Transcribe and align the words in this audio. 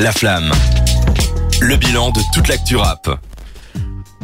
La 0.00 0.12
Flamme. 0.12 0.50
Le 1.60 1.76
bilan 1.76 2.10
de 2.10 2.20
toute 2.34 2.48
l'actu 2.48 2.76
rap. 2.76 3.20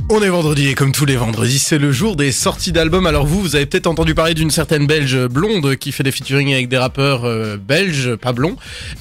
On 0.08 0.22
est 0.22 0.28
vendredi 0.28 0.68
et 0.68 0.74
comme 0.74 0.92
tous 0.92 1.04
les 1.04 1.16
vendredis, 1.16 1.58
c'est 1.58 1.78
le 1.78 1.90
jour 1.90 2.14
des 2.14 2.30
sorties 2.30 2.70
d'albums. 2.70 3.06
Alors 3.06 3.26
vous, 3.26 3.40
vous 3.40 3.56
avez 3.56 3.66
peut-être 3.66 3.88
entendu 3.88 4.14
parler 4.14 4.34
d'une 4.34 4.50
certaine 4.52 4.86
belge 4.86 5.26
blonde 5.26 5.74
qui 5.76 5.90
fait 5.90 6.04
des 6.04 6.12
featuring 6.12 6.52
avec 6.52 6.68
des 6.68 6.78
rappeurs 6.78 7.24
euh, 7.24 7.56
belges, 7.56 8.14
pas 8.14 8.32
blonds. 8.32 8.56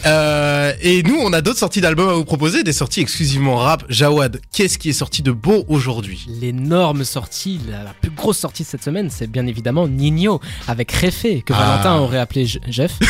Euh, 0.07 0.73
et 0.81 1.03
nous, 1.03 1.17
on 1.21 1.31
a 1.31 1.41
d'autres 1.41 1.59
sorties 1.59 1.79
d'albums 1.81 2.09
à 2.09 2.13
vous 2.13 2.25
proposer, 2.25 2.63
des 2.63 2.73
sorties 2.73 3.01
exclusivement 3.01 3.57
rap. 3.57 3.83
Jawad, 3.89 4.41
qu'est-ce 4.51 4.77
qui 4.79 4.89
est 4.89 4.93
sorti 4.93 5.21
de 5.21 5.31
beau 5.31 5.63
aujourd'hui? 5.67 6.25
L'énorme 6.41 7.03
sortie, 7.03 7.59
la, 7.69 7.83
la 7.83 7.93
plus 8.01 8.09
grosse 8.11 8.39
sortie 8.39 8.63
de 8.63 8.67
cette 8.67 8.83
semaine, 8.83 9.09
c'est 9.11 9.27
bien 9.29 9.45
évidemment 9.45 9.87
Nino 9.87 10.41
avec 10.67 10.91
Réfé, 10.91 11.43
que 11.45 11.53
Ah. 11.53 11.77
Valentin 11.83 11.95
aurait 11.99 12.19
appelé 12.19 12.47
Je- 12.47 12.59
Jeff. 12.67 12.93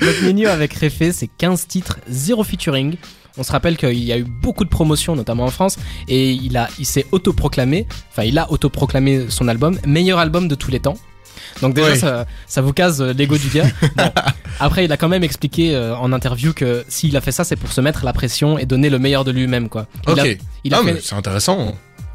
Donc 0.00 0.34
Nino 0.34 0.48
avec 0.50 0.72
Réfé, 0.74 1.12
c'est 1.12 1.28
15 1.28 1.66
titres, 1.66 1.98
0 2.08 2.44
featuring. 2.44 2.96
On 3.38 3.42
se 3.42 3.52
rappelle 3.52 3.76
qu'il 3.76 4.02
y 4.02 4.12
a 4.12 4.18
eu 4.18 4.24
beaucoup 4.24 4.64
de 4.64 4.70
promotions, 4.70 5.14
notamment 5.14 5.44
en 5.44 5.50
France, 5.50 5.76
et 6.08 6.30
il, 6.30 6.56
a, 6.56 6.68
il 6.78 6.86
s'est 6.86 7.04
autoproclamé, 7.12 7.86
enfin 8.10 8.22
il 8.24 8.38
a 8.38 8.50
autoproclamé 8.50 9.26
son 9.28 9.46
album, 9.48 9.78
meilleur 9.86 10.18
album 10.18 10.48
de 10.48 10.54
tous 10.54 10.70
les 10.70 10.80
temps. 10.80 10.96
Donc 11.60 11.74
déjà, 11.74 11.94
ça, 11.96 12.26
ça 12.46 12.60
vous 12.62 12.72
case 12.72 13.00
euh, 13.00 13.12
l'ego 13.12 13.36
du 13.38 13.48
gars. 13.48 13.66
Bon. 13.96 14.04
Après, 14.60 14.84
il 14.86 14.92
a 14.92 14.96
quand 14.96 15.08
même 15.08 15.22
expliqué 15.24 15.74
euh, 15.74 15.94
en 15.96 16.12
interview 16.12 16.52
que 16.54 16.84
s'il 16.88 17.16
a 17.16 17.20
fait 17.20 17.32
ça, 17.32 17.44
c'est 17.44 17.56
pour 17.56 17.72
se 17.72 17.80
mettre 17.80 18.04
la 18.04 18.12
pression 18.12 18.58
et 18.58 18.66
donner 18.66 18.88
le 18.90 18.98
meilleur 18.98 19.24
de 19.24 19.30
lui-même, 19.32 19.68
quoi. 19.68 19.86
Il 20.06 20.12
Ok. 20.12 20.18
a, 20.18 20.24
il 20.64 20.74
a 20.74 20.78
ah, 20.80 20.84
fait- 20.84 20.94
mais 20.94 21.00
c'est 21.02 21.14
intéressant. 21.14 21.74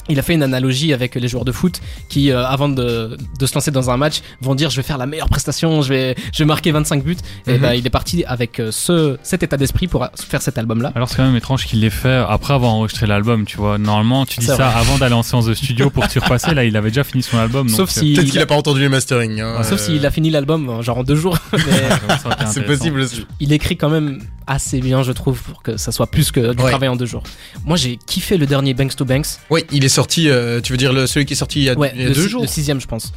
Il 0.09 0.19
a 0.19 0.21
fait 0.21 0.33
une 0.33 0.43
analogie 0.43 0.93
avec 0.93 1.15
les 1.15 1.27
joueurs 1.27 1.45
de 1.45 1.51
foot 1.51 1.79
qui, 2.09 2.31
euh, 2.31 2.45
avant 2.45 2.69
de, 2.69 3.17
de 3.39 3.45
se 3.45 3.53
lancer 3.55 3.71
dans 3.71 3.89
un 3.89 3.97
match, 3.97 4.21
vont 4.41 4.55
dire 4.55 4.69
je 4.69 4.75
vais 4.77 4.83
faire 4.83 4.97
la 4.97 5.05
meilleure 5.05 5.29
prestation, 5.29 5.81
je 5.81 5.89
vais, 5.89 6.15
je 6.33 6.39
vais 6.39 6.45
marquer 6.45 6.71
25 6.71 7.03
buts. 7.03 7.17
Et 7.47 7.53
Mhm. 7.53 7.59
bah, 7.59 7.75
il 7.75 7.85
est 7.85 7.89
parti 7.91 8.23
avec 8.25 8.59
euh, 8.59 8.71
ce, 8.71 9.17
cet 9.23 9.43
état 9.43 9.57
d'esprit 9.57 9.87
pour 9.87 10.03
euh, 10.03 10.07
faire 10.15 10.41
cet 10.41 10.57
album-là. 10.57 10.91
Alors 10.95 11.09
c'est 11.09 11.17
quand 11.17 11.25
même 11.25 11.35
étrange 11.35 11.65
qu'il 11.65 11.79
l'ait 11.81 11.89
fait 11.89 12.23
après 12.27 12.53
avoir 12.53 12.71
enregistré 12.73 13.05
l'album, 13.07 13.45
tu 13.45 13.57
vois. 13.57 13.77
Normalement, 13.77 14.25
tu 14.25 14.39
dis 14.39 14.45
ça 14.47 14.55
vrai. 14.55 14.65
avant 14.65 14.97
d'aller 14.97 15.13
en 15.15 15.23
séance 15.23 15.45
de 15.45 15.53
studio 15.53 15.89
pour 15.89 16.07
t'y 16.09 16.19
repasser. 16.19 16.53
Là, 16.53 16.63
il 16.65 16.75
avait 16.75 16.89
déjà 16.89 17.03
fini 17.03 17.23
son 17.23 17.37
album. 17.37 17.69
Sauf 17.69 17.77
donc, 17.79 17.89
si- 17.89 18.13
Peut-être 18.13 18.25
il 18.27 18.31
qu'il 18.31 18.39
a- 18.39 18.43
a 18.43 18.45
pas 18.47 18.55
entendu 18.55 18.79
les 18.81 18.89
mastering. 18.89 19.39
Hein, 19.41 19.63
Sauf 19.63 19.73
euh, 19.73 19.77
s'il 19.85 20.05
a 20.05 20.11
fini 20.11 20.29
l'album 20.29 20.81
genre 20.81 20.99
en 20.99 21.03
deux 21.03 21.15
jours. 21.15 21.37
Mais 21.53 21.59
C'est 22.51 22.65
possible 22.65 23.01
aussi. 23.01 23.25
il 23.39 23.53
écrit 23.53 23.77
quand 23.77 23.89
même 23.89 24.19
assez 24.47 24.79
bien, 24.79 25.03
je 25.03 25.11
trouve, 25.11 25.41
pour 25.41 25.61
que 25.63 25.77
ça 25.77 25.91
soit 25.91 26.07
plus 26.07 26.31
que 26.31 26.53
du 26.53 26.61
Ouais. 26.63 26.69
travail 26.69 26.89
en 26.89 26.95
deux 26.95 27.05
jours. 27.05 27.23
Moi, 27.65 27.77
j'ai 27.77 27.97
kiffé 27.97 28.37
le 28.37 28.45
dernier 28.45 28.73
Banks 28.73 28.95
to 28.95 29.05
Banks. 29.05 29.27
Oui, 29.49 29.63
il 29.71 29.83
est 29.85 29.89
sorti, 29.89 30.29
euh, 30.29 30.61
tu 30.61 30.73
veux 30.73 30.77
dire 30.77 30.93
le, 30.93 31.07
celui 31.07 31.25
qui 31.25 31.33
est 31.33 31.37
sorti 31.37 31.59
il 31.59 31.63
y 31.65 31.69
a, 31.69 31.77
Ouais, 31.77 31.91
il 31.95 32.01
y 32.01 32.05
a 32.05 32.09
le, 32.09 32.13
deux 32.15 32.23
si- 32.23 32.29
jours 32.29 32.41
le 32.41 32.47
sixième, 32.47 32.81
je 32.81 32.87
pense. 32.87 33.11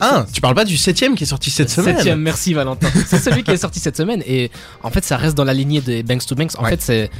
Ah, 0.00 0.26
tu 0.32 0.40
parles 0.40 0.56
pas 0.56 0.64
du 0.64 0.76
septième 0.76 1.14
qui 1.14 1.22
est 1.22 1.26
sorti 1.28 1.50
cette 1.50 1.70
semaine 1.70 1.94
Septième, 1.94 2.18
merci 2.20 2.52
Valentin. 2.52 2.88
c'est 3.06 3.20
celui 3.20 3.44
qui 3.44 3.52
est 3.52 3.56
sorti 3.56 3.78
cette 3.78 3.96
semaine 3.96 4.24
et 4.26 4.50
en 4.82 4.90
fait 4.90 5.04
ça 5.04 5.16
reste 5.16 5.36
dans 5.36 5.44
la 5.44 5.54
lignée 5.54 5.80
des 5.80 6.02
Banks 6.02 6.26
to 6.26 6.34
Banks. 6.34 6.58
En 6.58 6.64
Ouais. 6.64 6.70
fait 6.70 6.82
c'est 6.82 7.10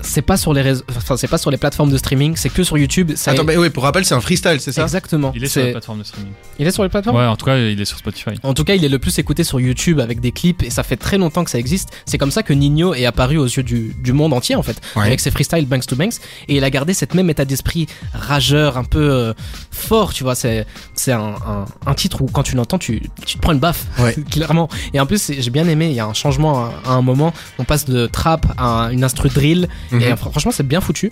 c'est 0.00 0.22
pas 0.22 0.36
sur 0.36 0.52
les 0.52 0.62
réseaux, 0.62 0.82
enfin 0.96 1.16
c'est 1.16 1.28
pas 1.28 1.38
sur 1.38 1.50
les 1.50 1.56
plateformes 1.56 1.90
de 1.90 1.98
streaming, 1.98 2.36
c'est 2.36 2.48
que 2.48 2.62
sur 2.62 2.78
YouTube. 2.78 3.12
Ça 3.16 3.32
Attends, 3.32 3.44
mais 3.44 3.56
oui, 3.56 3.70
pour 3.70 3.82
rappel, 3.82 4.04
c'est 4.04 4.14
un 4.14 4.20
freestyle, 4.20 4.60
c'est 4.60 4.72
ça? 4.72 4.82
Exactement. 4.82 5.32
Il 5.34 5.44
est 5.44 5.46
sur 5.48 5.60
C'est- 5.60 5.66
la 5.66 5.72
plateforme 5.72 5.98
de 6.00 6.04
streaming. 6.04 6.32
il 6.58 6.66
est 6.66 6.70
sur 6.70 6.82
les 6.82 6.88
plateformes? 6.88 7.16
Ouais, 7.16 7.26
en 7.26 7.36
tout 7.36 7.46
cas, 7.46 7.56
il 7.58 7.80
est 7.80 7.84
sur 7.84 7.98
Spotify. 7.98 8.30
En 8.42 8.54
tout 8.54 8.64
cas, 8.64 8.74
il 8.74 8.84
est 8.84 8.88
le 8.88 8.98
plus 8.98 9.18
écouté 9.18 9.44
sur 9.44 9.60
YouTube 9.60 10.00
avec 10.00 10.20
des 10.20 10.32
clips 10.32 10.62
et 10.62 10.70
ça 10.70 10.82
fait 10.82 10.96
très 10.96 11.18
longtemps 11.18 11.44
que 11.44 11.50
ça 11.50 11.58
existe. 11.58 11.90
C'est 12.06 12.18
comme 12.18 12.30
ça 12.30 12.42
que 12.42 12.52
Nino 12.52 12.94
est 12.94 13.06
apparu 13.06 13.38
aux 13.38 13.46
yeux 13.46 13.62
du, 13.62 13.94
du 14.02 14.12
monde 14.12 14.32
entier 14.32 14.54
en 14.56 14.62
fait, 14.62 14.80
Ouais. 14.96 15.06
avec 15.06 15.20
ses 15.20 15.30
freestyles 15.30 15.66
Banks 15.66 15.86
to 15.86 15.96
Banks 15.96 16.14
et 16.48 16.56
il 16.56 16.64
a 16.64 16.70
gardé 16.70 16.94
cette 16.94 17.14
même 17.14 17.28
état 17.30 17.44
d'esprit 17.44 17.86
rageur, 18.14 18.76
un 18.76 18.84
peu 18.84 19.10
euh, 19.10 19.32
fort, 19.70 20.12
tu 20.12 20.24
vois. 20.24 20.34
C'est 20.34 20.66
c'est 20.94 21.12
un, 21.12 21.34
un, 21.46 21.64
un 21.86 21.94
titre 21.94 22.22
où 22.22 22.26
quand 22.26 22.42
tu 22.42 22.56
l'entends, 22.56 22.78
tu, 22.78 23.02
tu 23.26 23.36
te 23.36 23.40
prends 23.42 23.52
une 23.52 23.58
baffe, 23.58 23.86
Ouais. 23.98 24.14
clairement. 24.30 24.68
Et 24.94 25.00
en 25.00 25.06
plus, 25.06 25.32
j'ai 25.38 25.50
bien 25.50 25.66
aimé. 25.68 25.86
Il 25.86 25.94
y 25.94 26.00
a 26.00 26.06
un 26.06 26.14
changement 26.14 26.66
à, 26.66 26.72
à 26.86 26.90
un 26.92 27.02
moment. 27.02 27.32
On 27.58 27.64
passe 27.64 27.84
de 27.84 28.06
trap 28.06 28.46
à 28.58 28.88
une 28.92 29.04
instru 29.04 29.28
drill 29.28 29.57
et 29.64 29.94
Mhm. 29.94 30.02
euh, 30.02 30.12
fr- 30.14 30.30
franchement, 30.30 30.52
c'est 30.52 30.66
bien 30.66 30.80
foutu. 30.80 31.10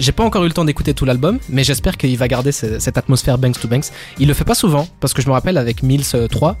J'ai 0.00 0.12
pas 0.12 0.24
encore 0.24 0.44
eu 0.44 0.48
le 0.48 0.52
temps 0.52 0.64
d'écouter 0.64 0.94
tout 0.94 1.04
l'album, 1.04 1.38
mais 1.48 1.64
j'espère 1.64 1.96
qu'il 1.96 2.16
va 2.18 2.28
garder 2.28 2.52
ce- 2.52 2.78
cette 2.78 2.98
atmosphère 2.98 3.38
Banks 3.38 3.58
to 3.60 3.68
Banks. 3.68 3.86
Il 4.18 4.28
le 4.28 4.34
fait 4.34 4.44
pas 4.44 4.54
souvent, 4.54 4.88
parce 5.00 5.12
que 5.14 5.22
je 5.22 5.26
me 5.28 5.32
rappelle 5.32 5.56
avec 5.58 5.82
Mills 5.82 6.04
euh, 6.14 6.28
3, 6.28 6.56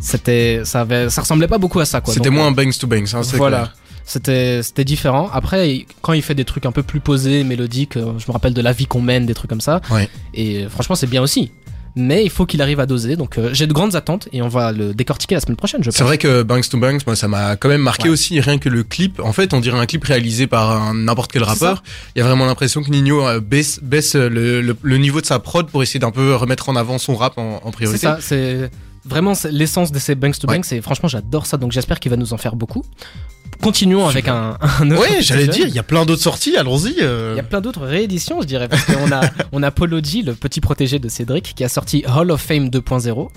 c'était, 0.00 0.62
ça, 0.64 0.82
avait, 0.82 1.08
ça 1.10 1.20
ressemblait 1.22 1.48
pas 1.48 1.58
beaucoup 1.58 1.80
à 1.80 1.84
ça. 1.84 2.00
C'était 2.06 2.30
moins 2.30 2.50
Banks 2.50 2.78
to 2.78 2.86
Banks, 2.86 3.14
hein, 3.14 3.20
Voilà. 3.34 3.56
clair. 3.58 3.76
C'était, 4.06 4.62
c'était 4.62 4.84
différent. 4.84 5.30
Après, 5.32 5.86
quand 6.02 6.12
il 6.12 6.20
fait 6.20 6.34
des 6.34 6.44
trucs 6.44 6.66
un 6.66 6.72
peu 6.72 6.82
plus 6.82 7.00
posés, 7.00 7.42
mélodiques, 7.42 7.96
euh, 7.96 8.12
je 8.18 8.26
me 8.28 8.32
rappelle 8.32 8.52
de 8.52 8.60
la 8.60 8.72
vie 8.72 8.84
qu'on 8.86 9.00
mène, 9.00 9.24
des 9.24 9.32
trucs 9.32 9.48
comme 9.48 9.62
ça. 9.62 9.80
Et 10.34 10.64
euh, 10.64 10.68
franchement, 10.68 10.94
c'est 10.94 11.06
bien 11.06 11.22
aussi. 11.22 11.50
Mais 11.96 12.24
il 12.24 12.30
faut 12.30 12.44
qu'il 12.44 12.60
arrive 12.60 12.80
à 12.80 12.86
doser. 12.86 13.14
Donc 13.16 13.38
euh, 13.38 13.50
j'ai 13.52 13.66
de 13.68 13.72
grandes 13.72 13.94
attentes 13.94 14.28
et 14.32 14.42
on 14.42 14.48
va 14.48 14.72
le 14.72 14.94
décortiquer 14.94 15.36
la 15.36 15.40
semaine 15.40 15.56
prochaine, 15.56 15.82
je 15.84 15.90
pense. 15.90 15.96
C'est 15.96 16.02
vrai 16.04 16.18
que 16.18 16.42
Banks 16.42 16.68
to 16.68 16.76
Banks, 16.78 17.06
moi, 17.06 17.14
ça 17.14 17.28
m'a 17.28 17.56
quand 17.56 17.68
même 17.68 17.82
marqué 17.82 18.04
Ouais. 18.04 18.10
aussi, 18.10 18.40
rien 18.40 18.58
que 18.58 18.68
le 18.68 18.82
clip. 18.82 19.20
En 19.20 19.32
fait, 19.32 19.54
on 19.54 19.60
dirait 19.60 19.78
un 19.78 19.86
clip 19.86 20.02
réalisé 20.04 20.46
par 20.48 20.92
n'importe 20.92 21.30
quel 21.32 21.44
rappeur. 21.44 21.82
Il 22.16 22.18
y 22.18 22.22
a 22.22 22.24
vraiment 22.26 22.46
l'impression 22.46 22.82
que 22.82 22.90
Nino 22.90 23.26
euh, 23.26 23.40
baisse, 23.40 23.78
baisse 23.82 24.14
le, 24.16 24.60
le- 24.60 24.76
le 24.82 24.98
niveau 24.98 25.20
de 25.20 25.26
sa 25.26 25.38
prod 25.38 25.68
pour 25.68 25.82
essayer 25.84 26.00
d'un 26.00 26.10
peu 26.10 26.34
remettre 26.34 26.68
en 26.68 26.76
avant 26.76 26.98
son 26.98 27.14
rap 27.14 27.38
en, 27.38 27.56
en 27.62 27.66
C'est 27.66 27.70
priorité. 27.72 27.98
ça, 28.00 28.18
c'est 28.20 28.70
vraiment 29.04 29.34
l'essence 29.50 29.92
de 29.92 29.98
ces 29.98 30.14
Banks 30.14 30.38
to 30.38 30.48
Ouais. 30.48 30.56
Banks 30.56 30.72
et 30.72 30.80
franchement 30.80 31.10
j'adore 31.10 31.44
ça 31.44 31.58
donc 31.58 31.72
j'espère 31.72 32.00
qu'il 32.00 32.10
va 32.10 32.16
nous 32.16 32.32
en 32.32 32.38
faire 32.38 32.56
beaucoup. 32.56 32.82
Continuons 33.64 34.06
avec 34.06 34.28
un, 34.28 34.56
un 34.80 34.90
autre. 34.90 35.00
Ouais, 35.00 35.20
j'allais 35.22 35.48
dire, 35.48 35.66
il 35.66 35.74
y 35.74 35.78
a 35.78 35.82
plein 35.82 36.04
d'autres 36.04 36.22
sorties, 36.22 36.56
allons-y. 36.56 36.96
euh. 37.00 37.32
Il 37.34 37.36
y 37.38 37.40
a 37.40 37.42
plein 37.42 37.60
d'autres 37.60 37.84
rééditions, 37.86 38.40
je 38.42 38.46
dirais, 38.46 38.68
parce 38.68 38.84
qu'on 38.84 39.10
a, 39.10 39.22
on 39.52 39.62
a 39.62 39.70
Polo 39.70 40.00
G, 40.02 40.22
le 40.22 40.34
petit 40.34 40.60
protégé 40.60 40.98
de 40.98 41.08
Cédric, 41.08 41.54
qui 41.56 41.64
a 41.64 41.68
sorti 41.68 42.04
Hall 42.06 42.30
of 42.30 42.40
Fame 42.40 42.68
2.0, 42.68 43.28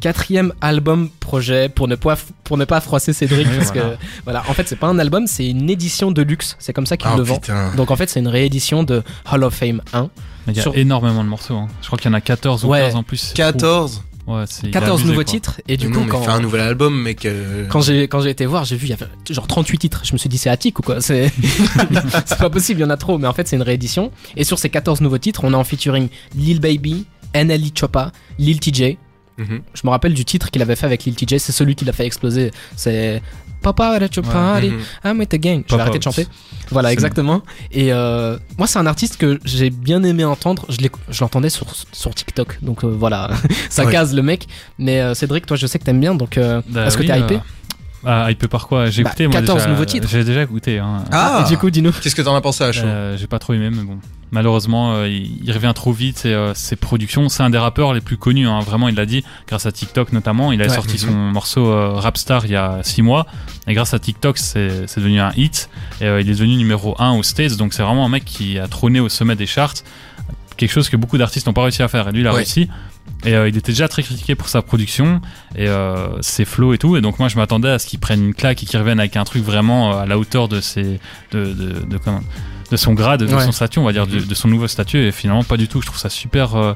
quatrième 0.00 0.52
album 0.60 1.08
projet 1.20 1.68
pour 1.68 1.88
ne 1.88 1.96
pas, 1.96 2.16
pour 2.44 2.58
ne 2.58 2.64
pas 2.64 2.80
froisser 2.80 3.12
Cédric, 3.12 3.46
Oui, 3.50 3.56
parce 3.58 3.72
voilà. 3.72 3.90
que 3.90 3.96
voilà, 4.24 4.42
en 4.48 4.54
fait 4.54 4.68
c'est 4.68 4.76
pas 4.76 4.86
un 4.88 4.98
album, 4.98 5.26
c'est 5.26 5.46
une 5.48 5.68
édition 5.70 6.10
de 6.12 6.22
luxe, 6.22 6.56
c'est 6.58 6.72
comme 6.72 6.86
ça 6.86 6.96
qu'il 6.96 7.08
Ah, 7.12 7.16
le 7.16 7.22
vend. 7.22 7.38
putain. 7.38 7.72
Donc 7.76 7.90
en 7.90 7.96
fait 7.96 8.08
c'est 8.10 8.20
une 8.20 8.28
réédition 8.28 8.82
de 8.84 9.02
Hall 9.32 9.44
of 9.44 9.54
Fame 9.54 9.80
1. 9.92 10.10
Mais 10.46 10.52
il 10.54 10.56
y 10.56 10.60
a 10.60 10.62
Sur- 10.62 10.76
énormément 10.76 11.22
de 11.22 11.28
morceaux. 11.28 11.56
hein. 11.56 11.68
Je 11.82 11.86
crois 11.86 11.98
qu'il 11.98 12.10
y 12.10 12.14
en 12.14 12.16
a 12.16 12.20
14 12.20 12.64
ou 12.64 12.68
Ouais. 12.68 12.80
15 12.80 12.96
en 12.96 13.02
plus. 13.02 13.18
c'est 13.18 13.34
14. 13.36 14.02
Fou. 14.26 14.32
Ouais, 14.34 14.44
c'est- 14.48 14.62
il 14.66 14.68
a 14.68 14.72
14 14.80 15.00
abusé, 15.00 15.08
nouveaux 15.12 15.24
quoi. 15.24 15.32
titres, 15.32 15.60
et 15.68 15.76
du 15.76 15.88
Mais 15.88 15.96
coup 15.96 16.04
quand, 16.08 16.22
fais 16.22 16.30
un 16.30 16.40
nouvel 16.40 16.60
album, 16.60 17.02
mec. 17.02 17.24
euh, 17.26 17.66
quand 17.68 17.80
j'ai 17.80 18.06
quand 18.08 18.20
j'ai 18.20 18.30
été 18.30 18.46
voir, 18.46 18.64
j'ai 18.64 18.76
vu 18.76 18.86
il 18.86 18.90
y 18.90 18.92
avait 18.92 19.06
genre 19.28 19.46
38 19.46 19.78
titres. 19.78 20.02
Je 20.04 20.12
me 20.12 20.18
suis 20.18 20.28
dit 20.28 20.38
c'est 20.38 20.50
attique 20.50 20.78
ou 20.78 20.82
quoi? 20.82 21.00
C'est 21.00 21.30
c'est 22.26 22.38
pas 22.38 22.50
possible, 22.50 22.80
il 22.80 22.82
y 22.82 22.86
en 22.86 22.90
a 22.90 22.96
trop. 22.96 23.18
Mais 23.18 23.26
en 23.26 23.32
fait 23.32 23.48
c'est 23.48 23.56
une 23.56 23.62
réédition. 23.62 24.10
Et 24.36 24.44
sur 24.44 24.58
ces 24.58 24.68
14 24.70 25.00
nouveaux 25.00 25.18
titres, 25.18 25.42
on 25.44 25.52
a 25.52 25.56
en 25.56 25.64
featuring 25.64 26.08
Lil 26.34 26.60
Baby, 26.60 27.06
NLE 27.34 27.70
Choppa, 27.78 28.12
Lil 28.38 28.60
TJ. 28.60 28.96
mhm. 29.38 29.62
Je 29.74 29.80
me 29.84 29.90
rappelle 29.90 30.14
du 30.14 30.24
titre 30.24 30.50
qu'il 30.50 30.62
avait 30.62 30.76
fait 30.76 30.86
avec 30.86 31.04
Lil 31.04 31.14
TJ. 31.16 31.38
C'est 31.38 31.52
celui 31.52 31.74
qui 31.74 31.84
l'a 31.84 31.92
fait 31.92 32.06
exploser. 32.06 32.50
C'est 32.76 33.22
Papa 33.62 33.98
your 34.16 34.24
party, 34.24 34.70
Mhm. 34.70 34.80
I'm 35.04 35.18
with 35.18 35.28
the 35.28 35.36
gang. 35.36 35.62
Je 35.68 35.74
vais 35.74 35.80
arrêter 35.82 35.98
de 35.98 36.02
chanter. 36.04 36.26
Voilà 36.70 36.92
exactement. 36.92 37.42
Et 37.72 37.92
euh, 37.92 38.38
moi 38.58 38.66
c'est 38.66 38.78
un 38.78 38.86
artiste 38.86 39.16
que 39.16 39.38
j'ai 39.44 39.70
bien 39.70 40.02
aimé 40.02 40.24
entendre. 40.24 40.66
Je 40.68 41.20
l'entendais 41.20 41.50
sur 41.50 41.66
sur 41.92 42.14
TikTok. 42.14 42.58
Donc 42.62 42.84
euh, 42.84 42.88
voilà, 42.88 43.30
ça 43.70 43.84
Ouais. 43.84 43.92
case 43.92 44.14
le 44.14 44.22
mec. 44.22 44.46
Mais 44.78 45.00
euh, 45.00 45.14
Cédric, 45.14 45.46
toi 45.46 45.56
je 45.56 45.66
sais 45.66 45.78
que 45.78 45.84
t'aimes 45.84 46.00
bien. 46.00 46.14
Donc 46.14 46.38
euh, 46.38 46.62
Bah 46.68 46.86
est-ce 46.86 46.96
que 46.96 47.02
t'es 47.02 47.18
hypé? 47.18 47.36
euh, 47.36 47.38
Ah, 48.04 48.30
hypé 48.30 48.48
par 48.48 48.66
quoi 48.66 48.86
J'ai 48.88 49.02
Bah, 49.02 49.10
écouté, 49.10 49.26
moi. 49.26 49.34
14 49.40 49.58
déjà, 49.58 49.70
nouveaux 49.70 49.84
titres. 49.84 50.08
J'ai 50.08 50.24
déjà 50.24 50.42
écouté. 50.42 50.78
Hein. 50.78 51.04
Ah, 51.12 51.42
Et 51.44 51.48
du 51.48 51.58
coup, 51.58 51.70
dis-nous. 51.70 51.92
qu'est-ce 51.92 52.14
que 52.14 52.22
t'en 52.22 52.34
as 52.34 52.40
pensé 52.40 52.64
à 52.64 52.72
chaud 52.72 52.82
Euh, 52.86 53.16
j'ai 53.18 53.26
pas 53.26 53.38
trop 53.38 53.52
aimé, 53.52 53.68
mais 53.70 53.82
bon. 53.82 53.98
Malheureusement, 54.32 54.94
euh, 54.94 55.08
il, 55.08 55.44
il 55.44 55.52
revient 55.52 55.72
trop 55.74 55.92
vite. 55.92 56.24
Et, 56.24 56.32
euh, 56.32 56.54
ses 56.54 56.76
productions, 56.76 57.28
c'est 57.28 57.42
un 57.42 57.50
des 57.50 57.58
rappeurs 57.58 57.92
les 57.92 58.00
plus 58.00 58.16
connus. 58.16 58.48
Hein, 58.48 58.60
vraiment, 58.60 58.88
il 58.88 58.94
l'a 58.94 59.04
dit, 59.04 59.24
grâce 59.48 59.66
à 59.66 59.72
TikTok 59.72 60.12
notamment. 60.12 60.52
Il 60.52 60.62
a 60.62 60.66
Ouais. 60.66 60.70
sorti 60.74 60.94
Mhm. 60.94 61.10
son 61.10 61.12
morceau 61.12 61.66
euh, 61.66 61.90
Rapstar 61.94 62.46
il 62.46 62.52
y 62.52 62.56
a 62.56 62.78
6 62.82 63.02
mois. 63.02 63.26
Et 63.66 63.74
grâce 63.74 63.92
à 63.92 63.98
TikTok, 63.98 64.38
c'est 64.38 64.86
c'est 64.86 65.00
devenu 65.00 65.20
un 65.20 65.32
hit. 65.36 65.68
Et 66.00 66.04
euh, 66.04 66.20
il 66.20 66.30
est 66.30 66.34
devenu 66.34 66.56
numéro 66.56 66.94
1 66.98 67.10
aux 67.12 67.22
States. 67.22 67.56
Donc 67.56 67.74
c'est 67.74 67.82
vraiment 67.82 68.06
un 68.06 68.08
mec 68.08 68.24
qui 68.24 68.58
a 68.58 68.66
trôné 68.68 69.00
au 69.00 69.08
sommet 69.08 69.36
des 69.36 69.46
charts. 69.46 69.74
Quelque 70.60 70.72
chose 70.72 70.90
que 70.90 70.96
beaucoup 70.98 71.16
d'artistes 71.16 71.46
n'ont 71.46 71.54
pas 71.54 71.62
réussi 71.62 71.82
à 71.82 71.88
faire. 71.88 72.06
Et 72.08 72.12
lui, 72.12 72.20
il 72.20 72.26
a 72.26 72.30
Ouais. 72.32 72.36
réussi. 72.36 72.68
Et 73.24 73.34
euh, 73.34 73.48
il 73.48 73.56
était 73.56 73.72
déjà 73.72 73.88
très 73.88 74.02
critiqué 74.02 74.34
pour 74.34 74.48
sa 74.50 74.60
production 74.60 75.22
et 75.56 75.68
euh, 75.68 76.20
ses 76.20 76.44
flows 76.44 76.74
et 76.74 76.78
tout. 76.78 76.96
Et 76.96 77.00
donc 77.00 77.18
moi, 77.18 77.28
je 77.28 77.36
m'attendais 77.36 77.70
à 77.70 77.78
ce 77.78 77.86
qu'il 77.86 77.98
prenne 77.98 78.22
une 78.22 78.34
claque 78.34 78.62
et 78.62 78.66
qu'il 78.66 78.78
revienne 78.78 79.00
avec 79.00 79.16
un 79.16 79.24
truc 79.24 79.42
vraiment 79.42 79.92
euh, 79.94 80.02
à 80.02 80.06
la 80.06 80.18
hauteur 80.18 80.48
de 80.48 80.60
ses, 80.60 81.00
de, 81.32 81.44
de, 81.46 81.74
de, 82.70 82.76
son 82.76 82.92
grade, 82.92 83.22
de 83.24 83.34
Ouais. 83.34 83.42
son 83.44 83.52
statut, 83.52 83.78
on 83.78 83.84
va 83.84 83.92
dire, 83.92 84.06
de, 84.06 84.18
de 84.20 84.34
son 84.34 84.48
nouveau 84.48 84.68
statut. 84.68 84.98
Et 84.98 85.12
finalement, 85.12 85.44
pas 85.44 85.56
du 85.56 85.66
tout. 85.66 85.80
Je 85.80 85.86
trouve 85.86 85.98
ça 85.98 86.10
super 86.10 86.54
euh, 86.56 86.74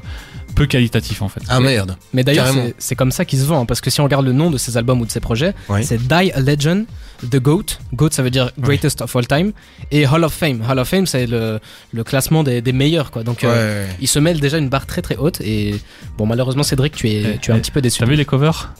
peu 0.55 0.65
qualitatif 0.65 1.21
en 1.21 1.29
fait. 1.29 1.41
Ah 1.47 1.59
merde. 1.59 1.95
Mais 2.13 2.23
d'ailleurs, 2.23 2.47
c'est- 2.47 2.75
c'est 2.79 2.95
comme 2.95 3.11
ça 3.11 3.25
qu'il 3.25 3.39
se 3.39 3.45
vend, 3.45 3.61
hein, 3.61 3.65
parce 3.65 3.81
que 3.81 3.89
si 3.89 4.01
on 4.01 4.05
regarde 4.05 4.25
le 4.25 4.31
nom 4.33 4.49
de 4.49 4.57
ses 4.57 4.77
albums 4.77 5.01
ou 5.01 5.05
de 5.05 5.11
ses 5.11 5.19
projets, 5.19 5.53
c'est 5.83 5.99
Die 6.07 6.31
a 6.31 6.39
Legend, 6.39 6.85
The 7.29 7.37
GOAT, 7.37 7.65
GOAT 7.93 8.09
ça 8.11 8.23
veut 8.23 8.29
dire 8.29 8.51
Greatest 8.59 9.01
of 9.01 9.15
All 9.15 9.27
Time, 9.27 9.51
et 9.91 10.05
Hall 10.07 10.23
of 10.23 10.33
Fame. 10.33 10.61
Hall 10.67 10.79
of 10.79 10.87
Fame, 10.87 11.05
c'est 11.05 11.27
le, 11.27 11.59
le 11.93 12.03
classement 12.03 12.43
des, 12.43 12.61
des 12.61 12.73
meilleurs, 12.73 13.11
quoi. 13.11 13.23
Donc, 13.23 13.43
euh, 13.43 13.85
Ouais. 13.85 13.95
il 14.01 14.07
se 14.07 14.19
mêle 14.19 14.39
déjà 14.39 14.57
une 14.57 14.69
barre 14.69 14.85
très 14.85 15.01
très 15.01 15.15
haute, 15.17 15.39
et 15.41 15.75
bon, 16.17 16.25
malheureusement, 16.25 16.63
Cédric, 16.63 16.95
tu 16.95 17.09
es, 17.09 17.35
Eh, 17.35 17.37
tu 17.39 17.51
es 17.51 17.53
un 17.53 17.59
petit 17.59 17.71
peu 17.71 17.81
déçu. 17.81 17.99
T'as 17.99 18.05
vu 18.05 18.15
les 18.15 18.25
covers? 18.25 18.73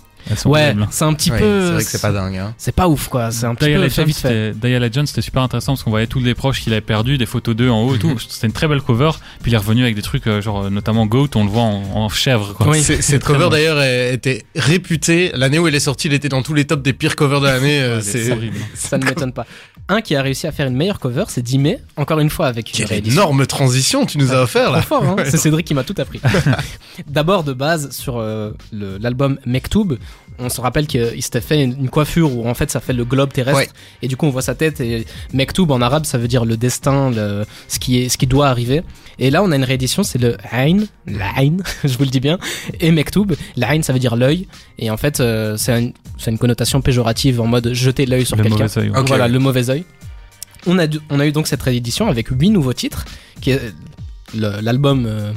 Ouais, 0.45 0.75
c'est 0.92 1.04
un 1.06 1.13
petit 1.13 1.31
Ouais, 1.31 1.39
peu. 1.39 1.62
c'est 1.68 1.72
vrai 1.74 1.83
que 1.83 1.89
c'est 1.89 2.01
pas 2.01 2.12
dingue. 2.12 2.38
Hein. 2.38 2.54
C'est 2.57 2.72
pas 2.74 2.88
ouf 2.88 3.07
quoi. 3.07 3.31
C'est 3.31 3.45
un 3.45 3.56
petit 3.56 3.74
peu 3.74 3.81
vite 3.86 3.94
fait. 3.94 4.12
c'était- 4.12 4.51
Dia 4.54 4.80
Legend, 4.80 5.07
c'était 5.07 5.22
super 5.22 5.44
intéressant 5.44 5.74
parce 5.74 5.83
qu'on 5.83 5.89
voyait 5.92 6.07
tous 6.07 6.19
les 6.19 6.33
proches 6.33 6.62
qu'il 6.62 6.74
avait 6.74 6.81
perdus, 6.81 7.18
des 7.18 7.25
photos 7.25 7.56
d'eux 7.56 7.69
en 7.69 7.83
haut 7.83 7.95
et 7.95 8.00
tout. 8.00 8.18
C'était 8.19 8.48
une 8.48 8.54
très 8.54 8.68
belle 8.68 8.81
cover. 8.81 9.12
Puis 9.42 9.51
il 9.51 9.56
est 9.56 9.57
revenu 9.57 9.83
avec 9.83 9.95
des 9.95 10.01
trucs, 10.01 10.27
euh, 10.27 10.42
genre 10.42 10.69
notamment 10.72 11.06
Goat, 11.06 11.30
on 11.36 11.44
le 11.44 11.50
voit 11.50 11.62
en, 11.63 11.83
en 11.94 12.10
chèvre. 12.10 12.54
Quoi. 12.56 12.68
Oui. 12.69 12.81
C'est- 12.83 13.01
Cette 13.01 13.24
cover 13.25 13.50
d'ailleurs 13.51 13.81
était 13.83 14.45
réputée. 14.56 15.31
L'année 15.33 15.60
où 15.60 15.68
elle 15.68 15.75
est 15.75 15.80
sortie, 15.80 16.07
elle 16.07 16.13
était 16.13 16.30
dans 16.30 16.42
tous 16.42 16.54
les 16.54 16.66
tops 16.66 16.81
des 16.83 16.94
pires 16.94 17.16
covers 17.16 17.42
de 17.42 17.48
l'année. 17.48 17.81
euh, 17.81 17.98
Ouais, 17.98 18.01
c'est 18.01 18.31
horrible. 18.31 18.57
Ça 18.74 18.98
ne 18.98 19.06
m'étonne 19.06 19.31
pas. 19.33 19.45
Un 19.88 20.01
qui 20.01 20.16
a 20.16 20.21
réussi 20.24 20.48
à 20.48 20.51
faire 20.51 20.66
une 20.68 20.75
meilleure 20.75 21.00
cover, 21.00 21.25
c'est 21.28 21.44
Dimé, 21.44 21.78
encore 21.95 22.19
une 22.19 22.31
fois 22.31 22.48
avec 22.48 22.78
une 22.78 22.86
quelle 22.88 23.07
énorme 23.07 23.45
transition 23.45 24.07
tu 24.07 24.18
nous 24.18 24.33
as 24.33 24.42
offert 24.42 24.71
là. 24.71 24.81
fort, 24.81 25.04
hein 25.04 25.16
Ouais. 25.18 25.30
c'est 25.30 25.38
Cédric 25.38 25.68
qui 25.68 25.75
m'a 25.75 25.83
tout 25.83 25.94
appris. 26.00 26.19
D'abord, 27.07 27.44
de 27.44 27.54
base, 27.54 27.92
sur 27.92 28.18
euh, 28.18 28.51
l'album 28.71 29.38
Mektoub, 29.45 29.98
on 30.38 30.50
se 30.50 30.59
rappelle 30.59 30.85
qu'il 30.85 31.21
s'était 31.23 31.39
fait 31.39 31.63
une, 31.63 31.77
une 31.79 31.89
coiffure 31.89 32.35
où 32.35 32.45
en 32.47 32.53
fait 32.53 32.69
ça 32.69 32.81
fait 32.81 32.91
le 32.91 33.06
globe 33.06 33.31
terrestre 33.31 33.59
Ouais. 33.59 33.67
et 34.01 34.07
du 34.09 34.17
coup 34.17 34.25
on 34.25 34.31
voit 34.31 34.41
sa 34.41 34.53
tête 34.53 34.81
et 34.81 35.06
Mektoub 35.33 35.71
en 35.71 35.81
arabe 35.81 36.03
ça 36.06 36.17
veut 36.17 36.27
dire 36.27 36.44
le 36.44 36.57
destin, 36.57 37.09
le, 37.12 37.45
ce, 37.69 37.79
qui 37.79 38.00
est, 38.01 38.09
ce 38.09 38.17
qui 38.17 38.27
doit 38.27 38.47
arriver. 38.50 38.81
Et 39.17 39.29
là 39.29 39.41
on 39.44 39.51
a 39.51 39.56
une 39.56 39.63
réédition, 39.63 40.03
c'est 40.03 40.19
le 40.19 40.35
Ain, 40.51 40.79
l'Ain, 41.07 41.57
je 41.85 41.97
vous 41.97 42.03
le 42.03 42.09
dis 42.09 42.19
bien, 42.19 42.38
et 42.81 42.91
Mektoub. 42.91 43.27
L'Ain 43.56 43.81
ça 43.81 43.94
veut 43.94 44.00
dire 44.00 44.15
l'œil 44.17 44.47
et 44.77 44.89
en 44.91 44.97
fait 44.97 45.19
euh, 45.21 45.56
c'est 45.56 45.79
une, 45.79 45.94
c'est 46.18 46.31
une 46.31 46.38
connotation 46.38 46.81
péjorative 46.81 47.39
en 47.39 47.47
mode 47.47 47.71
jeter 47.73 48.06
l'œil 48.06 48.25
sur 48.25 48.35
Le 48.35 48.44
quelqu'un. 48.44 48.63
mauvais 48.65 48.77
œil. 48.81 48.89
ouais. 48.89 49.00
Ok. 49.00 49.07
Voilà, 49.07 49.27
le 49.29 49.39
mauvais 49.39 49.69
œil. 49.69 49.85
On 50.68 50.77
a, 50.79 50.88
on 51.11 51.19
a 51.19 51.25
eu 51.27 51.31
donc 51.31 51.47
cette 51.47 51.61
réédition 51.61 52.07
avec 52.09 52.27
huit 52.29 52.50
nouveaux 52.50 52.73
titres, 52.73 53.06
qui 53.39 53.51
est 53.51 53.61
le- 54.35 54.59
l'album 54.61 55.06
euh, 55.07 55.31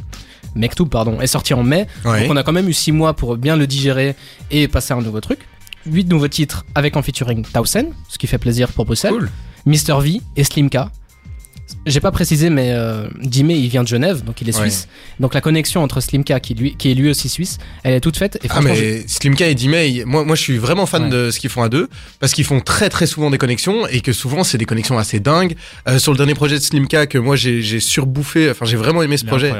Mektoub, 0.54 0.86
pardon, 0.88 1.20
est 1.20 1.26
sorti 1.26 1.54
en 1.54 1.62
mai. 1.62 1.86
Ouais. 2.04 2.22
Donc 2.22 2.32
on 2.32 2.36
a 2.36 2.42
quand 2.42 2.52
même 2.52 2.68
eu 2.68 2.72
six 2.72 2.92
mois 2.92 3.14
pour 3.14 3.36
bien 3.36 3.56
le 3.56 3.66
digérer 3.66 4.16
et 4.50 4.68
passer 4.68 4.92
à 4.94 4.96
un 4.96 5.02
nouveau 5.02 5.20
truc. 5.20 5.40
Huit 5.86 6.08
nouveaux 6.08 6.28
titres 6.28 6.64
avec 6.74 6.96
en 6.96 7.02
featuring 7.02 7.44
Tausen, 7.44 7.92
ce 8.08 8.18
qui 8.18 8.26
fait 8.26 8.38
plaisir 8.38 8.72
pour 8.72 8.84
Bruxelles, 8.84 9.12
Cool. 9.12 9.30
Mr 9.66 10.00
V 10.00 10.20
et 10.36 10.44
Slimka. 10.44 10.90
J'ai 11.86 12.00
pas 12.00 12.10
précisé, 12.10 12.50
mais 12.50 12.72
euh, 12.72 13.08
Jimmy, 13.22 13.58
il 13.58 13.68
vient 13.68 13.82
de 13.82 13.88
Genève, 13.88 14.22
donc 14.22 14.42
il 14.42 14.48
est 14.48 14.56
Ouais. 14.58 14.62
suisse. 14.68 14.88
Donc 15.20 15.32
la 15.32 15.40
connexion 15.40 15.82
entre 15.82 16.00
Slimka, 16.02 16.38
qui, 16.40 16.52
lui, 16.54 16.76
qui 16.76 16.90
est 16.90 16.94
lui 16.94 17.08
aussi 17.08 17.30
suisse, 17.30 17.56
elle 17.82 17.94
est 17.94 18.00
toute 18.00 18.16
faite. 18.18 18.38
Et 18.42 18.48
Ah 18.50 18.60
mais 18.60 19.04
Slimka 19.06 19.48
et 19.48 19.54
Dimay, 19.54 20.02
moi, 20.04 20.24
moi 20.24 20.36
je 20.36 20.42
suis 20.42 20.58
vraiment 20.58 20.84
fan 20.84 21.04
Ouais. 21.04 21.08
de 21.10 21.30
ce 21.30 21.38
qu'ils 21.40 21.48
font 21.48 21.62
à 21.62 21.68
deux 21.70 21.88
parce 22.20 22.32
qu'ils 22.34 22.44
font 22.44 22.60
très 22.60 22.90
très 22.90 23.06
souvent 23.06 23.30
des 23.30 23.38
connexions 23.38 23.86
et 23.86 24.00
que 24.02 24.12
souvent 24.12 24.44
c'est 24.44 24.58
des 24.58 24.66
connexions 24.66 24.98
assez 24.98 25.18
dingues. 25.20 25.56
Euh, 25.88 25.98
sur 25.98 26.12
le 26.12 26.18
dernier 26.18 26.34
projet 26.34 26.56
de 26.58 26.62
Slimka 26.62 27.06
que 27.06 27.16
moi 27.16 27.36
j'ai 27.36 27.62
j'ai 27.62 27.80
surbouffé, 27.80 28.50
enfin 28.50 28.66
j'ai 28.66 28.76
vraiment 28.76 29.02
aimé 29.02 29.16
ce 29.16 29.24
Il 29.24 29.28
projet. 29.28 29.52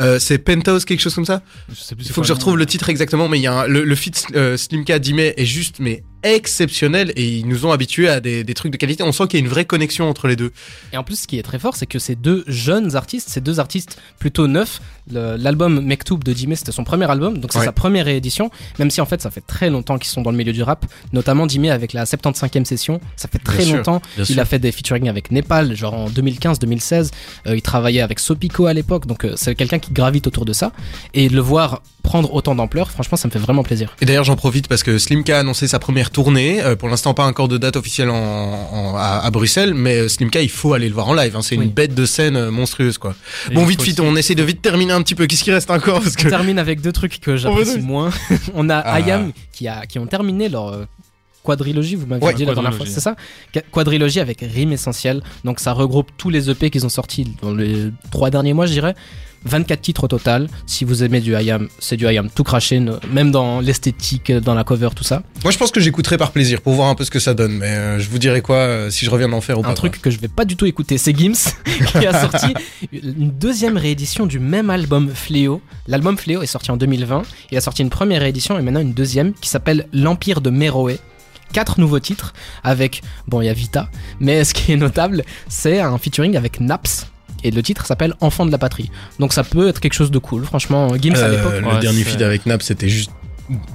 Euh, 0.00 0.18
c'est 0.18 0.38
Penthouse 0.38 0.84
quelque 0.86 1.00
chose 1.00 1.14
comme 1.14 1.26
ça. 1.26 1.42
Je 1.68 1.74
sais 1.74 1.94
plus 1.94 2.06
Il 2.06 2.12
faut 2.12 2.22
que 2.22 2.26
je 2.26 2.32
retrouve 2.32 2.56
le 2.56 2.64
titre 2.66 2.88
exactement, 2.88 3.28
mais 3.28 3.38
il 3.38 3.42
y 3.42 3.46
a 3.48 3.52
un- 3.52 3.66
le, 3.66 3.84
le 3.84 3.94
feat 3.96 4.24
euh, 4.34 4.56
Slimka 4.56 4.98
Dimay 4.98 5.34
est 5.36 5.44
juste 5.44 5.76
mais 5.78 6.04
exceptionnel 6.34 7.12
et 7.16 7.26
ils 7.38 7.46
nous 7.46 7.66
ont 7.66 7.72
habitués 7.72 8.08
à 8.08 8.20
des, 8.20 8.44
des 8.44 8.54
trucs 8.54 8.72
de 8.72 8.76
qualité. 8.76 9.02
On 9.02 9.12
sent 9.12 9.24
qu'il 9.28 9.38
y 9.38 9.42
a 9.42 9.44
une 9.44 9.50
vraie 9.50 9.64
connexion 9.64 10.08
entre 10.08 10.28
les 10.28 10.36
deux. 10.36 10.52
Et 10.92 10.96
en 10.96 11.04
plus, 11.04 11.20
ce 11.20 11.26
qui 11.26 11.38
est 11.38 11.42
très 11.42 11.58
fort, 11.58 11.76
c'est 11.76 11.86
que 11.86 11.98
ces 11.98 12.14
deux 12.16 12.44
jeunes 12.46 12.96
artistes, 12.96 13.28
ces 13.28 13.40
deux 13.40 13.60
artistes 13.60 13.98
plutôt 14.18 14.46
neufs, 14.46 14.80
l'album 15.10 15.80
Mektoub 15.80 16.18
de 16.24 16.32
Jimmy, 16.34 16.56
c'était 16.56 16.72
son 16.72 16.84
premier 16.84 17.08
album, 17.10 17.38
donc 17.38 17.52
c'est 17.52 17.60
Ouais. 17.60 17.64
sa 17.64 17.72
première 17.72 18.04
réédition, 18.06 18.50
même 18.78 18.90
si 18.90 19.00
en 19.00 19.06
fait 19.06 19.22
ça 19.22 19.30
fait 19.30 19.40
très 19.46 19.70
longtemps 19.70 19.98
qu'ils 19.98 20.10
sont 20.10 20.20
dans 20.22 20.30
le 20.32 20.36
milieu 20.36 20.52
du 20.52 20.62
rap, 20.62 20.84
notamment 21.12 21.46
Jimmy 21.48 21.70
avec 21.70 21.92
la 21.92 22.04
75e 22.04 22.64
session, 22.64 23.00
ça 23.16 23.28
fait 23.28 23.38
très 23.38 23.58
Bien 23.58 23.66
sûr, 23.66 23.76
longtemps. 23.76 24.02
Il 24.28 24.40
a 24.40 24.44
fait 24.44 24.58
des 24.58 24.72
featuring 24.72 25.08
avec 25.08 25.30
Népal, 25.30 25.76
genre 25.76 25.94
en 25.94 26.08
2015-2016, 26.10 27.10
Euh, 27.46 27.54
il 27.56 27.62
travaillait 27.62 28.00
avec 28.00 28.18
Sopico 28.18 28.66
à 28.66 28.72
l'époque, 28.72 29.06
donc 29.06 29.24
euh, 29.24 29.34
c'est 29.36 29.54
quelqu'un 29.54 29.78
qui 29.78 29.92
gravite 29.92 30.26
autour 30.26 30.44
de 30.44 30.52
ça, 30.52 30.72
et 31.14 31.28
de 31.28 31.34
le 31.34 31.40
voir 31.40 31.82
prendre 32.02 32.32
autant 32.34 32.54
d'ampleur, 32.54 32.90
franchement 32.90 33.16
ça 33.16 33.26
me 33.28 33.32
fait 33.32 33.38
vraiment 33.38 33.62
plaisir. 33.64 33.94
Et 34.00 34.04
d'ailleurs, 34.06 34.22
j'en 34.24 34.36
profite 34.36 34.68
parce 34.68 34.82
que 34.84 34.96
Slimka 34.98 35.36
a 35.36 35.40
annoncé 35.40 35.66
sa 35.66 35.78
première 35.80 36.10
tournée. 36.16 36.62
Euh, 36.62 36.76
pour 36.76 36.88
l'instant, 36.88 37.12
pas 37.12 37.26
encore 37.26 37.46
de 37.46 37.58
date 37.58 37.76
officielle 37.76 38.08
en, 38.08 38.16
en- 38.16 38.96
à, 38.96 39.20
à 39.22 39.30
Bruxelles, 39.30 39.74
mais 39.74 39.96
euh, 39.98 40.08
Slimka, 40.08 40.40
il 40.40 40.48
faut 40.48 40.72
aller 40.72 40.88
le 40.88 40.94
voir 40.94 41.08
en 41.08 41.14
live. 41.14 41.36
hein. 41.36 41.42
C'est 41.42 41.58
Oui. 41.58 41.64
une 41.66 41.70
bête 41.70 41.94
de 41.94 42.06
scène 42.06 42.36
euh, 42.36 42.50
monstrueuse, 42.50 42.96
quoi. 42.96 43.14
Et 43.50 43.54
bon, 43.54 43.66
vite, 43.66 43.82
vite, 43.82 44.00
aussi- 44.00 44.08
on 44.08 44.16
essaie 44.16 44.34
de 44.34 44.42
vite 44.42 44.62
terminer 44.62 44.94
un 44.94 45.02
petit 45.02 45.14
peu. 45.14 45.26
Qu'est-ce 45.26 45.44
qui 45.44 45.52
reste 45.52 45.70
encore? 45.70 46.00
Parce 46.00 46.14
On 46.24 46.28
termine 46.30 46.58
avec 46.58 46.80
deux 46.80 46.92
trucs 46.92 47.20
que 47.20 47.36
j'apprécie 47.36 47.80
moins. 47.80 48.08
On 48.54 48.70
a 48.70 48.76
Ah. 48.78 48.94
Ayam 48.94 49.32
qui, 49.52 49.68
a, 49.68 49.84
qui 49.84 49.98
ont 49.98 50.06
terminé 50.06 50.48
leur 50.48 50.86
quadrilogie, 51.46 51.94
vous 51.96 52.06
m'avez 52.06 52.22
Ouais, 52.24 52.34
dit 52.34 52.44
la 52.44 52.52
dernière 52.54 52.74
fois, 52.74 52.84
c'est 52.86 53.00
ça? 53.00 53.16
Qua- 53.54 53.62
Quadrilogie 53.70 54.20
avec 54.20 54.40
Rime 54.40 54.72
Essentiel. 54.72 55.22
Donc 55.44 55.60
ça 55.60 55.72
regroupe 55.72 56.10
tous 56.18 56.28
les 56.30 56.50
EP 56.50 56.68
qu'ils 56.70 56.84
ont 56.84 56.90
sortis 56.90 57.26
dans 57.42 57.54
les 57.54 57.90
trois 58.10 58.28
derniers 58.30 58.52
mois, 58.52 58.66
je 58.66 58.72
dirais. 58.72 58.94
24 59.44 59.80
titres 59.80 60.02
au 60.04 60.08
total. 60.08 60.48
Si 60.66 60.84
vous 60.84 61.04
aimez 61.04 61.20
du 61.20 61.36
Ayam, 61.36 61.68
c'est 61.78 61.96
du 61.96 62.04
Ayam 62.04 62.28
tout 62.34 62.42
craché, 62.42 62.82
même 63.12 63.30
dans 63.30 63.60
l'esthétique, 63.60 64.32
dans 64.32 64.54
la 64.54 64.64
cover, 64.64 64.88
tout 64.96 65.04
ça. 65.04 65.22
moi, 65.44 65.52
je 65.52 65.58
pense 65.58 65.70
que 65.70 65.78
j'écouterai 65.78 66.18
par 66.18 66.32
plaisir 66.32 66.60
pour 66.62 66.72
voir 66.72 66.88
un 66.88 66.96
peu 66.96 67.04
ce 67.04 67.12
que 67.12 67.20
ça 67.20 67.32
donne. 67.32 67.52
Mais 67.58 67.66
euh, 67.68 67.98
je 68.00 68.08
vous 68.10 68.18
dirai 68.18 68.40
quoi 68.42 68.56
euh, 68.56 68.90
si 68.90 69.04
je 69.04 69.10
reviens 69.10 69.28
d'en 69.28 69.40
faire 69.40 69.60
ou 69.60 69.62
pas. 69.62 69.68
Un 69.68 69.74
truc 69.74 70.00
que 70.02 70.10
je 70.10 70.18
vais 70.18 70.26
pas 70.26 70.44
du 70.44 70.56
tout 70.56 70.66
écouter, 70.66 70.98
c'est 70.98 71.16
Gims 71.16 71.52
qui 71.92 72.06
a 72.06 72.20
sorti 72.20 72.54
une 72.92 73.30
deuxième 73.30 73.76
réédition 73.76 74.26
du 74.26 74.40
même 74.40 74.68
album 74.68 75.10
Fléau. 75.14 75.60
L'album 75.86 76.16
Fléau 76.18 76.42
est 76.42 76.46
sorti 76.46 76.72
en 76.72 76.76
2020. 76.76 77.22
Il 77.52 77.56
a 77.56 77.60
sorti 77.60 77.82
une 77.82 77.90
première 77.90 78.22
réédition 78.22 78.58
et 78.58 78.62
maintenant 78.62 78.80
une 78.80 78.94
deuxième 78.94 79.32
qui 79.34 79.48
s'appelle 79.48 79.86
L'Empire 79.92 80.40
de 80.40 80.50
Meroé. 80.50 80.98
Quatre 81.52 81.80
nouveaux 81.80 82.00
titres 82.00 82.34
avec, 82.64 83.02
bon, 83.28 83.40
il 83.40 83.46
y 83.46 83.48
a 83.48 83.52
Vita, 83.52 83.88
mais 84.20 84.44
ce 84.44 84.52
qui 84.54 84.72
est 84.72 84.76
notable, 84.76 85.24
c'est 85.48 85.80
un 85.80 85.96
featuring 85.98 86.36
avec 86.36 86.60
Naps. 86.60 87.06
Et 87.44 87.50
le 87.50 87.62
titre 87.62 87.86
s'appelle 87.86 88.14
Enfant 88.20 88.44
de 88.46 88.50
la 88.50 88.58
patrie. 88.58 88.90
Donc 89.20 89.32
ça 89.32 89.44
peut 89.44 89.68
être 89.68 89.78
quelque 89.80 89.92
chose 89.94 90.10
de 90.10 90.18
cool. 90.18 90.44
Franchement, 90.44 90.88
Gims 91.00 91.14
à 91.14 91.18
Euh, 91.18 91.36
l'époque. 91.36 91.54
le 91.60 91.66
Ouais, 91.74 91.80
dernier 91.80 92.02
feed 92.02 92.22
avec 92.22 92.46
Nap, 92.46 92.62
c'était 92.62 92.88
juste. 92.88 93.10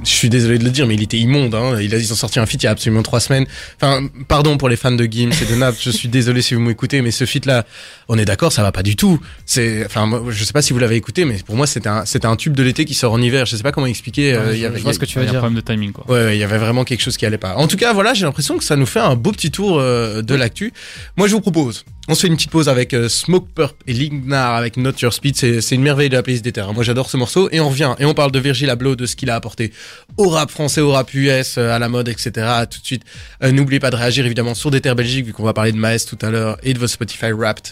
Je 0.04 0.10
suis 0.10 0.30
désolé 0.30 0.58
de 0.58 0.64
le 0.64 0.70
dire, 0.70 0.86
mais 0.88 0.96
il 0.96 1.02
était 1.04 1.18
immonde. 1.18 1.56
Hein. 1.56 1.80
Il 1.82 1.94
a, 1.96 1.98
ils 1.98 2.12
ont 2.12 2.16
sorti 2.16 2.40
un 2.40 2.46
feat 2.46 2.62
il 2.64 2.66
y 2.66 2.68
a 2.68 2.72
absolument 2.72 3.04
trois 3.04 3.20
semaines. 3.20 3.46
Enfin, 3.82 4.06
pardon 4.28 4.58
pour 4.58 4.68
les 4.70 4.76
fans 4.76 4.92
de 4.92 5.06
Gims 5.06 5.32
et 5.42 5.46
de 5.46 5.56
Nap. 5.56 5.76
je 5.80 5.90
suis 5.90 6.10
désolé 6.10 6.42
si 6.42 6.54
vous 6.56 6.60
m'écoutez, 6.62 7.02
mais 7.02 7.12
ce 7.12 7.26
feat 7.26 7.46
là, 7.46 7.66
on 8.10 8.18
est 8.18 8.26
d'accord, 8.26 8.52
ça 8.52 8.64
va 8.64 8.72
pas 8.72 8.84
du 8.84 8.96
tout. 8.96 9.20
C'est, 9.46 9.86
enfin, 9.86 10.24
je 10.30 10.44
sais 10.44 10.54
pas 10.54 10.62
si 10.62 10.74
vous 10.74 10.80
l'avez 10.80 10.96
écouté, 10.98 11.24
mais 11.26 11.38
pour 11.46 11.56
moi, 11.56 11.68
c'était 11.68 11.90
un, 11.90 12.06
c'était 12.06 12.26
un 12.28 12.36
tube 12.36 12.54
de 12.56 12.64
l'été 12.64 12.84
qui 12.86 12.94
sort 12.94 13.14
en 13.14 13.22
hiver. 13.22 13.46
Je 13.46 13.56
sais 13.56 13.64
pas 13.64 13.72
comment 13.72 13.88
expliquer. 13.88 14.34
euh, 14.34 14.48
Ouais, 14.50 14.54
il 14.56 14.58
y 14.58 14.62
je- 14.62 14.66
avait- 14.68 14.78
je 14.78 14.82
vois 14.84 14.92
il 14.92 14.94
y 14.94 14.96
ce 14.96 15.00
que 15.00 15.06
tu 15.06 15.14
Il 15.14 15.20
veux 15.20 15.24
y 15.24 15.28
a 15.28 15.30
un 15.30 15.34
dire. 15.34 15.40
problème 15.42 15.56
de 15.62 15.66
timing, 15.66 15.92
quoi. 15.94 16.06
Ouais, 16.10 16.26
ouais, 16.26 16.38
il 16.38 16.40
y 16.40 16.44
avait 16.44 16.58
vraiment 16.58 16.84
quelque 16.84 17.02
chose 17.02 17.16
qui 17.18 17.26
allait 17.26 17.38
pas. 17.38 17.56
En 17.56 17.68
tout 17.68 17.78
cas, 17.78 17.94
voilà, 17.94 18.14
j'ai 18.14 18.26
l'impression 18.26 18.58
que 18.58 18.64
ça 18.64 18.76
nous 18.76 18.86
fait 18.86 19.00
un 19.00 19.16
beau 19.16 19.32
petit 19.32 19.52
tour 19.52 19.80
euh, 19.80 20.22
de 20.22 20.36
l'actu. 20.36 20.74
Moi, 21.16 21.28
je 21.28 21.34
vous 21.34 21.42
propose, 21.42 21.86
on 22.12 22.14
se 22.14 22.22
fait 22.24 22.28
une 22.28 22.36
petite 22.36 22.52
pause 22.52 22.68
avec 22.68 22.94
euh, 22.94 23.08
Smoke 23.08 23.48
Purp 23.56 23.74
et 23.88 23.94
Lignar 23.94 24.54
avec 24.56 24.76
Not 24.76 24.92
Your 25.02 25.14
Speed. 25.14 25.38
C'est, 25.38 25.62
c'est 25.62 25.76
une 25.76 25.82
merveille 25.82 26.10
de 26.10 26.16
la 26.16 26.22
playlist 26.22 26.44
des 26.44 26.52
terres. 26.52 26.74
Moi, 26.74 26.84
j'adore 26.84 27.10
ce 27.10 27.16
morceau. 27.16 27.48
Et 27.54 27.62
on 27.62 27.70
revient 27.70 27.96
et 28.00 28.06
on 28.06 28.14
parle 28.14 28.34
de 28.34 28.40
Virgil 28.40 28.70
Abloh, 28.70 28.98
de 28.98 29.06
ce 29.06 29.16
qu'il 29.16 29.30
a 29.30 29.36
apporté 29.36 29.72
au 30.18 30.28
rap 30.28 30.52
français, 30.52 30.82
au 30.82 30.92
rap 30.92 31.14
US, 31.14 31.58
euh, 31.58 31.72
à 31.72 31.80
la 31.80 31.88
mode, 31.88 32.10
etc. 32.10 32.32
Tout 32.70 32.82
de 32.82 32.86
suite. 32.86 33.04
Euh, 33.44 33.52
n'oubliez 33.54 33.80
pas 33.80 33.92
de 33.92 33.96
réagir 33.96 34.26
évidemment 34.26 34.56
sur 34.56 34.72
des 34.72 34.82
terres 34.82 34.98
Belgiques, 34.98 35.26
vu 35.26 35.32
qu'on 35.32 35.44
va 35.44 35.54
parler 35.54 35.72
de 35.72 35.78
Maes 35.78 36.00
tout 36.06 36.18
à 36.22 36.30
l'heure 36.30 36.58
et 36.64 36.74
de 36.74 36.80
votre 36.80 36.92
Spotify 36.92 37.32
Wrapped. 37.32 37.72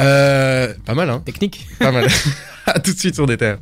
Euh, 0.00 0.74
pas 0.84 0.94
mal, 0.94 1.08
hein 1.08 1.22
Technique. 1.24 1.64
Pas 1.78 1.92
mal. 1.92 2.08
à 2.66 2.80
tout 2.80 2.92
de 2.92 2.98
suite 2.98 3.14
sur 3.14 3.28
des 3.28 3.36
terres. 3.36 3.58